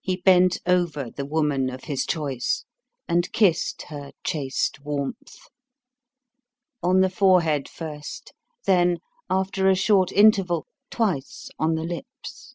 [0.00, 2.64] He bent over the woman of his choice
[3.08, 5.36] and kissed her with chaste warmth.
[6.80, 8.34] On the forehead first,
[8.66, 12.54] then, after a short interval, twice on the lips.